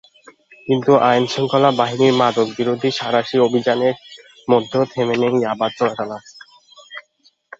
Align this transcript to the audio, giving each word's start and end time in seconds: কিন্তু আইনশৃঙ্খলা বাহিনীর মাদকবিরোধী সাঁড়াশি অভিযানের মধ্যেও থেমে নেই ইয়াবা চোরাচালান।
কিন্তু 0.67 0.91
আইনশৃঙ্খলা 1.07 1.69
বাহিনীর 1.79 2.13
মাদকবিরোধী 2.21 2.89
সাঁড়াশি 2.91 3.37
অভিযানের 3.39 3.95
মধ্যেও 4.47 4.83
থেমে 4.91 5.15
নেই 5.21 5.33
ইয়াবা 5.37 5.67
চোরাচালান। 5.77 6.21